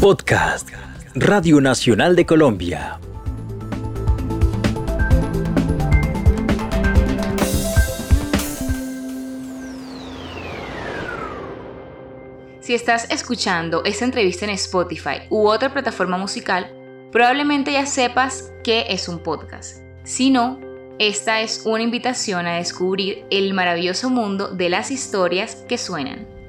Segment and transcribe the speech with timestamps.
[0.00, 0.70] Podcast
[1.14, 2.98] Radio Nacional de Colombia.
[12.60, 16.72] Si estás escuchando esta entrevista en Spotify u otra plataforma musical,
[17.12, 19.82] probablemente ya sepas qué es un podcast.
[20.04, 20.58] Si no,
[20.98, 26.39] esta es una invitación a descubrir el maravilloso mundo de las historias que suenan.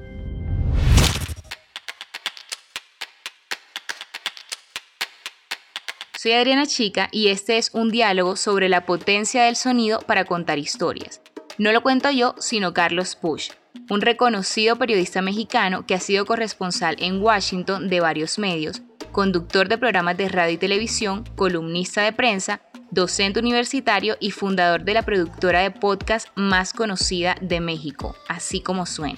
[6.22, 10.60] Soy Adriana Chica y este es un diálogo sobre la potencia del sonido para contar
[10.60, 11.20] historias.
[11.58, 13.50] No lo cuento yo, sino Carlos Push,
[13.90, 19.80] un reconocido periodista mexicano que ha sido corresponsal en Washington de varios medios, conductor de
[19.80, 22.62] programas de radio y televisión, columnista de prensa,
[22.92, 28.86] docente universitario y fundador de la productora de podcast más conocida de México, así como
[28.86, 29.18] suena.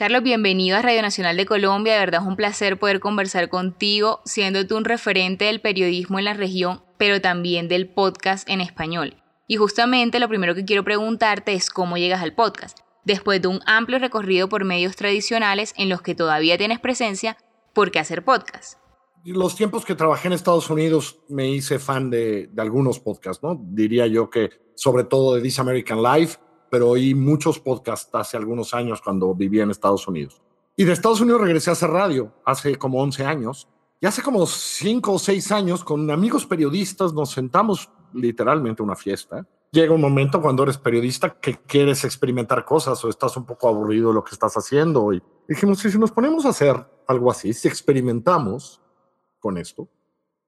[0.00, 1.92] Carlos, bienvenido a Radio Nacional de Colombia.
[1.92, 6.24] De verdad es un placer poder conversar contigo, siendo tú un referente del periodismo en
[6.24, 9.22] la región, pero también del podcast en español.
[9.46, 12.78] Y justamente lo primero que quiero preguntarte es cómo llegas al podcast.
[13.04, 17.36] Después de un amplio recorrido por medios tradicionales en los que todavía tienes presencia,
[17.74, 18.78] ¿por qué hacer podcast?
[19.22, 23.60] Los tiempos que trabajé en Estados Unidos me hice fan de, de algunos podcasts, ¿no?
[23.62, 26.38] Diría yo que sobre todo de This American Life,
[26.70, 30.40] pero oí muchos podcasts hace algunos años cuando vivía en Estados Unidos.
[30.76, 33.68] Y de Estados Unidos regresé a hacer radio hace como 11 años.
[34.00, 38.96] Y hace como 5 o 6 años, con amigos periodistas, nos sentamos literalmente a una
[38.96, 39.46] fiesta.
[39.72, 44.08] Llega un momento cuando eres periodista que quieres experimentar cosas o estás un poco aburrido
[44.08, 45.12] de lo que estás haciendo.
[45.12, 48.80] Y dijimos, si nos ponemos a hacer algo así, si experimentamos
[49.38, 49.86] con esto,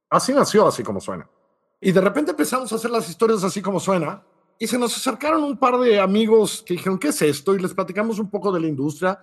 [0.08, 1.28] así nació, así como suena.
[1.78, 4.24] Y de repente empezamos a hacer las historias así como suena
[4.62, 7.52] y se nos acercaron un par de amigos que dijeron, ¿qué es esto?
[7.52, 9.18] Y les platicamos un poco de la industria,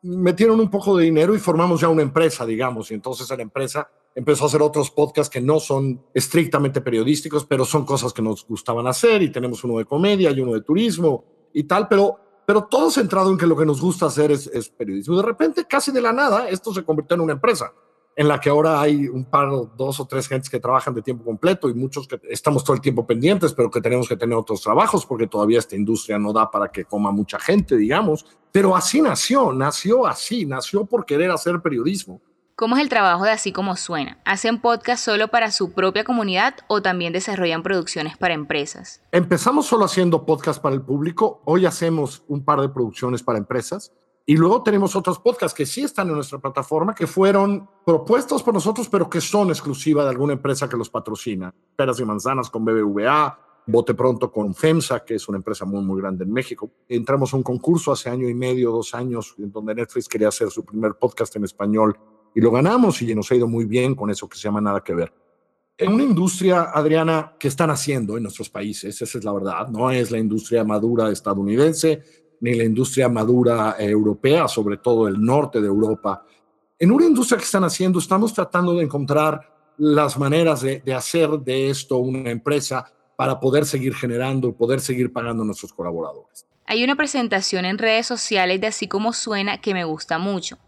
[0.00, 2.90] metieron un poco de dinero y formamos ya una empresa, digamos.
[2.90, 7.66] Y entonces la empresa empezó a hacer otros podcasts que no son estrictamente periodísticos, pero
[7.66, 9.20] son cosas que nos gustaban hacer.
[9.20, 11.22] Y tenemos uno de comedia y uno de turismo
[11.52, 14.70] y tal, pero, pero todo centrado en que lo que nos gusta hacer es, es
[14.70, 15.18] periodismo.
[15.18, 17.74] De repente, casi de la nada, esto se convirtió en una empresa
[18.18, 21.24] en la que ahora hay un par, dos o tres gentes que trabajan de tiempo
[21.24, 24.60] completo y muchos que estamos todo el tiempo pendientes, pero que tenemos que tener otros
[24.60, 28.26] trabajos porque todavía esta industria no da para que coma mucha gente, digamos.
[28.50, 32.20] Pero así nació, nació así, nació por querer hacer periodismo.
[32.56, 34.18] ¿Cómo es el trabajo de Así como Suena?
[34.24, 39.00] ¿Hacen podcast solo para su propia comunidad o también desarrollan producciones para empresas?
[39.12, 43.92] Empezamos solo haciendo podcast para el público, hoy hacemos un par de producciones para empresas
[44.30, 48.52] y luego tenemos otros podcasts que sí están en nuestra plataforma, que fueron propuestos por
[48.52, 51.50] nosotros, pero que son exclusiva de alguna empresa que los patrocina.
[51.74, 55.98] Peras y manzanas con BBVA, Bote Pronto con FEMSA, que es una empresa muy, muy
[55.98, 56.70] grande en México.
[56.90, 60.50] Entramos a un concurso hace año y medio, dos años, en donde Netflix quería hacer
[60.50, 61.98] su primer podcast en español
[62.34, 64.84] y lo ganamos y nos ha ido muy bien con eso que se llama Nada
[64.84, 65.10] que Ver.
[65.78, 69.90] En una industria, Adriana, que están haciendo en nuestros países, esa es la verdad, no
[69.90, 75.60] es la industria madura estadounidense, ni la industria madura eh, europea, sobre todo el norte
[75.60, 76.24] de Europa.
[76.78, 79.40] En una industria que están haciendo, estamos tratando de encontrar
[79.78, 85.42] las maneras de, hacer de esto una empresa para poder seguir generando poder seguir pagando
[85.42, 86.46] a nuestros colaboradores.
[86.66, 90.58] Hay una presentación en redes sociales de Así como Suena que me gusta mucho.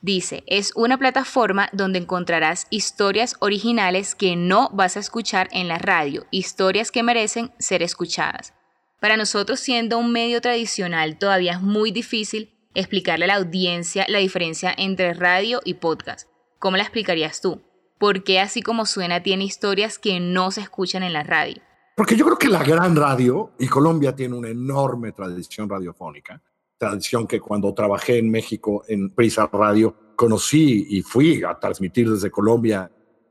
[0.00, 5.76] Dice, es una plataforma donde encontrarás historias originales que no vas a escuchar en la
[5.76, 8.54] radio, historias que merecen ser escuchadas.
[9.00, 14.18] Para nosotros, siendo un medio tradicional, todavía es muy difícil explicarle a la audiencia la
[14.18, 16.28] diferencia entre radio y podcast.
[16.58, 17.62] ¿Cómo la explicarías tú?
[17.98, 21.62] ¿Por qué así como suena tiene historias que no se escuchan en la radio?
[21.96, 26.42] Porque yo creo que la gran radio, y Colombia tiene una enorme tradición radiofónica,
[26.76, 32.30] tradición que cuando trabajé en México en Prisa Radio conocí y fui a transmitir desde
[32.30, 32.90] Colombia.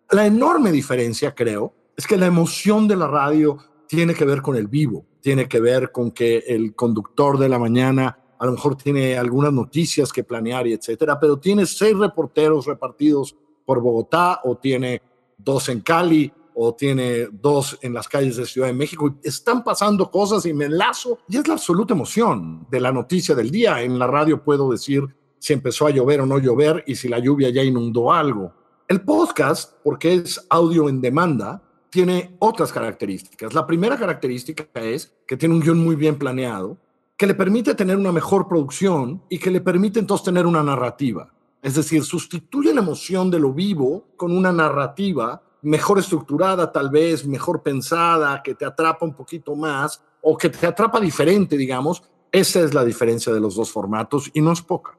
[0.10, 4.56] La enorme diferencia, creo, es que la emoción de la radio tiene que ver con
[4.56, 8.78] el vivo tiene que ver con que el conductor de la mañana a lo mejor
[8.78, 13.36] tiene algunas noticias que planear y etcétera, pero tiene seis reporteros repartidos
[13.66, 15.02] por Bogotá o tiene
[15.38, 19.18] dos en Cali o tiene dos en las calles de Ciudad de México.
[19.24, 23.52] Están pasando cosas y me enlazo y es la absoluta emoción de la noticia del
[23.52, 23.82] día.
[23.82, 25.04] En la radio puedo decir
[25.38, 28.54] si empezó a llover o no llover y si la lluvia ya inundó algo.
[28.88, 33.54] El podcast, porque es audio en demanda, tiene otras características.
[33.54, 36.78] La primera característica es que tiene un guion muy bien planeado,
[37.18, 41.34] que le permite tener una mejor producción y que le permite entonces tener una narrativa.
[41.62, 47.26] Es decir, sustituye la emoción de lo vivo con una narrativa mejor estructurada, tal vez
[47.26, 52.04] mejor pensada, que te atrapa un poquito más o que te atrapa diferente, digamos.
[52.32, 54.98] Esa es la diferencia de los dos formatos y no es poca.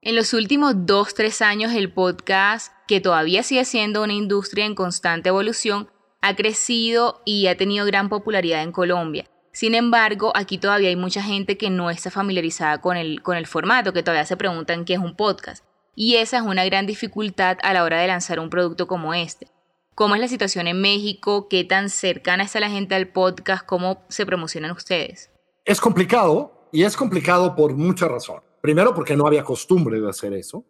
[0.00, 4.76] En los últimos dos, tres años el podcast, que todavía sigue siendo una industria en
[4.76, 5.88] constante evolución,
[6.20, 9.26] ha crecido y ha tenido gran popularidad en Colombia.
[9.52, 13.46] Sin embargo, aquí todavía hay mucha gente que no está familiarizada con el, con el
[13.46, 15.64] formato, que todavía se preguntan qué es un podcast.
[15.94, 19.48] Y esa es una gran dificultad a la hora de lanzar un producto como este.
[19.96, 21.48] ¿Cómo es la situación en México?
[21.48, 23.66] ¿Qué tan cercana está la gente al podcast?
[23.66, 25.32] ¿Cómo se promocionan ustedes?
[25.64, 28.44] Es complicado y es complicado por muchas razones.
[28.60, 30.64] Primero, porque no había costumbre de hacer eso.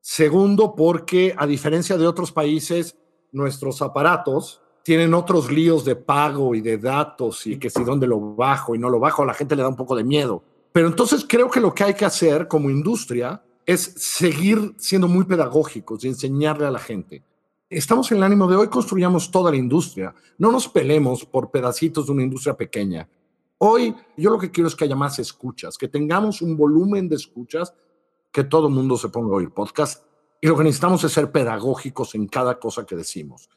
[0.00, 2.96] Segundo, porque a diferencia de otros países,
[3.32, 8.34] nuestros aparatos tienen otros líos de pago y de datos y que si dónde lo
[8.34, 10.42] bajo y no lo bajo, a la gente le da un poco de miedo.
[10.72, 15.24] Pero entonces creo que lo que hay que hacer como industria es seguir siendo muy
[15.24, 17.22] pedagógicos y enseñarle a la gente.
[17.68, 20.14] Estamos en el ánimo de hoy construyamos toda la industria.
[20.38, 23.08] No nos pelemos por pedacitos de una industria pequeña.
[23.58, 27.16] Hoy yo lo que quiero es que haya más escuchas, que tengamos un volumen de
[27.16, 27.74] escuchas,
[28.32, 30.04] que todo el mundo se ponga a oír podcast.
[30.40, 33.50] Y lo que necesitamos es ser pedagógicos en cada cosa que decimos.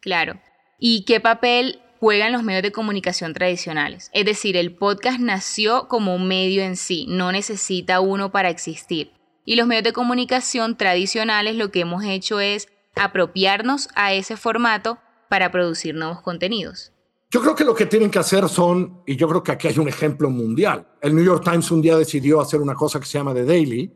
[0.00, 0.40] Claro.
[0.82, 4.08] ¿Y qué papel juegan los medios de comunicación tradicionales?
[4.14, 9.12] Es decir, el podcast nació como un medio en sí, no necesita uno para existir.
[9.44, 14.96] Y los medios de comunicación tradicionales lo que hemos hecho es apropiarnos a ese formato
[15.28, 16.94] para producir nuevos contenidos.
[17.30, 19.78] Yo creo que lo que tienen que hacer son, y yo creo que aquí hay
[19.78, 20.88] un ejemplo mundial.
[21.02, 23.92] El New York Times un día decidió hacer una cosa que se llama The Daily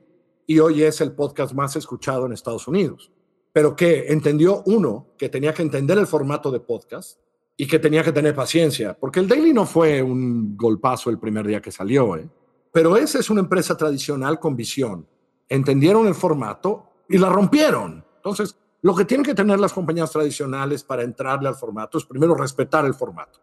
[0.46, 3.13] y hoy es el podcast más escuchado en Estados Unidos
[3.54, 7.20] pero que entendió uno que tenía que entender el formato de podcast
[7.56, 11.46] y que tenía que tener paciencia, porque el Daily no fue un golpazo el primer
[11.46, 12.28] día que salió, ¿eh?
[12.72, 15.06] pero esa es una empresa tradicional con visión.
[15.48, 18.04] Entendieron el formato y la rompieron.
[18.16, 22.34] Entonces, lo que tienen que tener las compañías tradicionales para entrarle al formato es primero
[22.34, 23.38] respetar el formato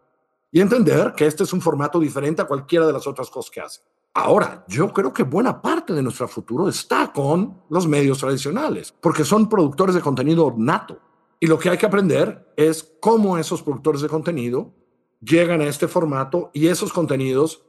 [0.51, 3.61] y entender que este es un formato diferente a cualquiera de las otras cosas que
[3.61, 3.85] hacen.
[4.13, 9.23] Ahora, yo creo que buena parte de nuestro futuro está con los medios tradicionales, porque
[9.23, 10.99] son productores de contenido nato.
[11.39, 14.73] Y lo que hay que aprender es cómo esos productores de contenido
[15.21, 17.63] llegan a este formato y esos contenidos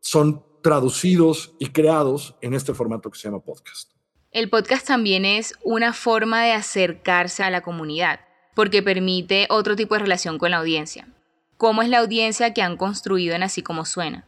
[0.00, 3.90] son traducidos y creados en este formato que se llama podcast.
[4.30, 8.20] El podcast también es una forma de acercarse a la comunidad,
[8.54, 11.08] porque permite otro tipo de relación con la audiencia.
[11.56, 14.26] ¿Cómo es la audiencia que han construido en Así como Suena?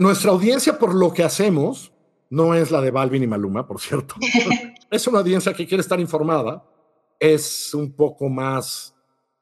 [0.00, 1.92] Nuestra audiencia por lo que hacemos
[2.30, 4.14] no es la de Balvin y Maluma, por cierto.
[4.90, 6.64] es una audiencia que quiere estar informada.
[7.18, 8.96] Es un poco más,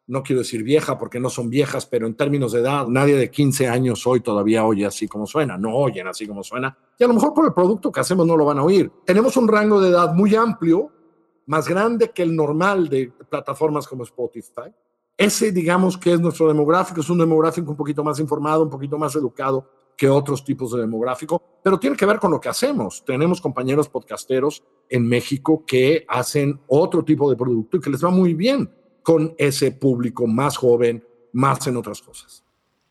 [0.09, 3.31] no quiero decir vieja porque no son viejas, pero en términos de edad, nadie de
[3.31, 5.57] 15 años hoy todavía oye así como suena.
[5.57, 6.77] No oyen así como suena.
[6.99, 8.91] Y a lo mejor por el producto que hacemos no lo van a oír.
[9.07, 10.91] Tenemos un rango de edad muy amplio,
[11.47, 14.75] más grande que el normal de plataformas como Spotify.
[15.17, 18.99] Ese, digamos que es nuestro demográfico, es un demográfico un poquito más informado, un poquito
[18.99, 23.05] más educado que otros tipos de demográfico, pero tiene que ver con lo que hacemos.
[23.05, 28.11] Tenemos compañeros podcasteros en México que hacen otro tipo de producto y que les va
[28.11, 28.71] muy bien
[29.03, 32.45] con ese público más joven, más en otras cosas.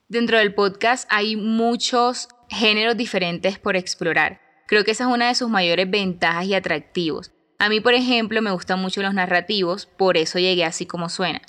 [0.10, 4.42] Dentro del podcast hay muchos géneros diferentes por explorar.
[4.68, 7.32] Creo que esa es una de sus mayores ventajas y atractivos.
[7.58, 11.42] A mí, por ejemplo, me gustan mucho los narrativos, por eso llegué así como suena.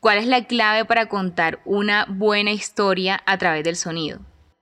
[0.00, 4.20] ¿Cuál es la clave para contar una buena historia a través del sonido?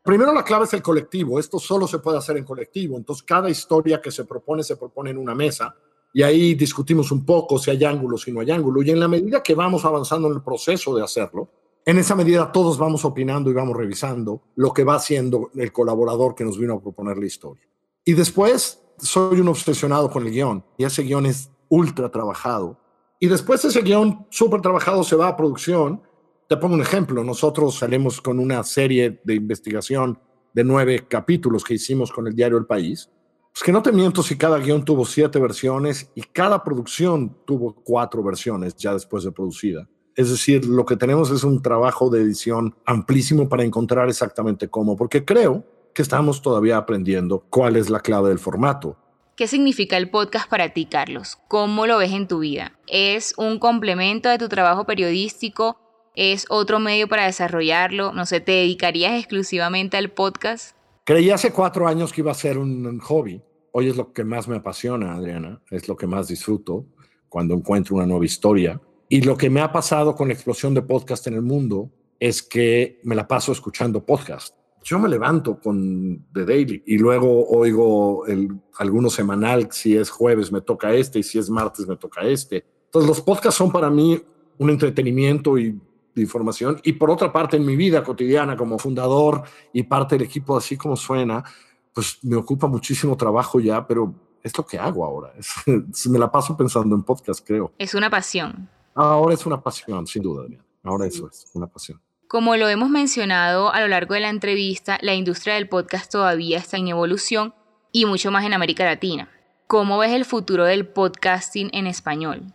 [0.09, 1.39] Primero la clave es el colectivo.
[1.39, 2.97] Esto solo se puede hacer en colectivo.
[2.97, 5.77] Entonces cada historia que se propone se propone en una mesa
[6.15, 8.81] y ahí discutimos un poco si hay ángulo, si no hay ángulo.
[8.83, 11.51] Y en la medida que vamos avanzando en el proceso de hacerlo,
[11.85, 16.35] en esa medida todos vamos opinando y vamos revisando lo que va haciendo el colaborador
[16.35, 17.69] que nos vino a proponer la historia.
[18.03, 22.79] Y después soy un obsesionado con el guion y ese guion es ultra trabajado.
[23.21, 26.01] Y después ese guion súper trabajado se va a producción
[26.49, 30.19] te pongo un ejemplo, nosotros salimos con una serie de investigación
[30.55, 33.11] de nueve capítulos que hicimos con el diario El País.
[33.53, 37.75] Pues que no te miento si cada guion tuvo siete versiones y cada producción tuvo
[37.75, 39.89] cuatro versiones ya después de producida.
[40.17, 44.97] Es decir, lo que tenemos es un trabajo de edición amplísimo para encontrar exactamente cómo,
[44.97, 48.97] porque creo que estamos todavía aprendiendo cuál es la clave del formato.
[49.37, 51.39] ¿Qué significa el podcast para ti, Carlos?
[51.47, 52.73] ¿Cómo lo ves en tu vida?
[52.87, 55.88] ¿Es un complemento de tu trabajo periodístico?
[56.19, 58.13] Es otro medio para desarrollarlo?
[58.13, 60.77] No sé, ¿te dedicarías exclusivamente al podcast?
[61.05, 63.41] Creí hace cuatro años que iba a ser un, hobby.
[63.71, 65.63] Hoy es lo que más me apasiona, Adriana.
[65.71, 66.87] Es lo que más disfruto
[67.29, 68.81] cuando encuentro una nueva historia.
[69.09, 72.43] Y lo que me ha pasado con la explosión de podcast en el mundo es
[72.43, 74.57] que me la paso escuchando podcast.
[74.83, 79.69] Yo me levanto con The Daily y luego oigo el, alguno semanal.
[79.71, 82.65] Si es jueves me toca este y si es martes me toca este.
[82.87, 84.21] Entonces los podcasts son para mí
[84.59, 85.79] un entretenimiento y
[86.23, 86.81] información.
[86.85, 90.77] Y por otra parte, en mi vida cotidiana como fundador y parte del equipo, así
[90.77, 91.45] como suena,
[91.93, 95.33] pues me ocupa muchísimo trabajo ya, pero es lo que hago ahora.
[96.11, 97.73] me la paso pensando en podcast, creo.
[97.79, 98.69] Es una pasión.
[98.95, 100.47] Ahora es una pasión, sin duda,
[100.83, 102.01] Ahora eso es una pasión.
[102.29, 106.59] Como lo hemos mencionado a lo largo de la entrevista, la industria del podcast todavía
[106.59, 107.55] está en evolución
[107.91, 109.31] y mucho más en América Latina.
[109.67, 112.55] ¿Cómo ves el futuro del podcasting en español?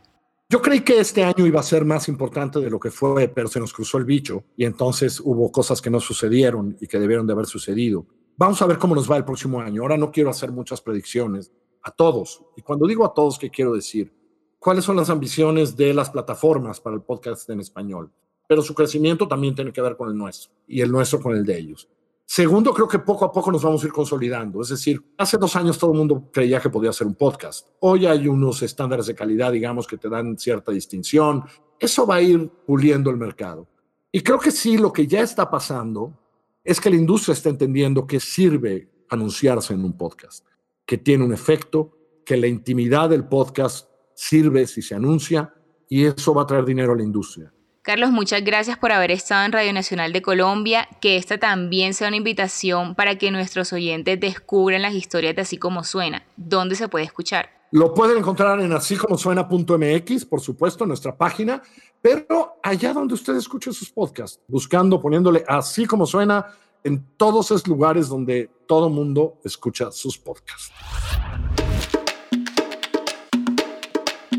[0.49, 3.47] Yo creí que este año iba a ser más importante de lo que fue, pero
[3.47, 7.25] se nos cruzó el bicho y entonces hubo cosas que no sucedieron y que debieron
[7.25, 8.05] de haber sucedido.
[8.35, 9.81] Vamos a ver cómo nos va el próximo año.
[9.81, 12.43] Ahora no quiero hacer muchas predicciones a todos.
[12.55, 14.13] Y cuando digo a todos, ¿qué quiero decir?
[14.59, 18.11] ¿Cuáles son las ambiciones de las plataformas para el podcast en español?
[18.47, 21.45] Pero su crecimiento también tiene que ver con el nuestro y el nuestro con el
[21.45, 21.89] de ellos.
[22.25, 24.61] Segundo, creo que poco a poco nos vamos a ir consolidando.
[24.61, 27.67] Es decir, hace dos años todo el mundo creía que podía hacer un podcast.
[27.79, 31.43] Hoy hay unos estándares de calidad, digamos, que te dan cierta distinción.
[31.79, 33.67] Eso va a ir puliendo el mercado.
[34.11, 36.17] Y creo que sí, lo que ya está pasando
[36.63, 40.45] es que la industria está entendiendo que sirve anunciarse en un podcast,
[40.85, 45.53] que tiene un efecto, que la intimidad del podcast sirve si se anuncia
[45.89, 47.52] y eso va a traer dinero a la industria.
[47.83, 50.87] Carlos, muchas gracias por haber estado en Radio Nacional de Colombia.
[51.01, 55.57] Que esta también sea una invitación para que nuestros oyentes descubran las historias de Así
[55.57, 56.23] Como Suena.
[56.37, 57.49] ¿Dónde se puede escuchar?
[57.71, 61.61] Lo pueden encontrar en así como suena.mx, por supuesto, en nuestra página,
[62.01, 66.45] pero allá donde usted escuche sus podcasts, buscando, poniéndole así como suena
[66.85, 70.71] en todos esos lugares donde todo mundo escucha sus podcasts.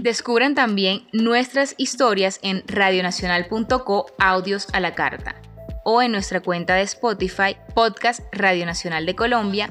[0.05, 5.37] Descubran también nuestras historias en radionacional.co Audios a la Carta
[5.83, 9.71] o en nuestra cuenta de Spotify Podcast Radio Nacional de Colombia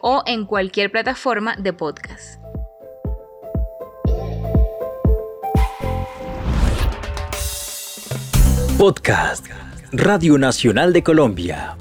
[0.00, 2.40] o en cualquier plataforma de podcast.
[8.76, 9.46] Podcast
[9.92, 11.76] Radio Nacional de Colombia.